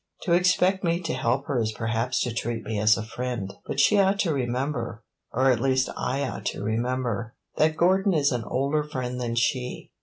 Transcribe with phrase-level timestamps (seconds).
[0.23, 3.79] To expect me to help her is perhaps to treat me as a friend; but
[3.79, 8.43] she ought to remember or at least I ought to remember that Gordon is an
[8.45, 9.91] older friend than she.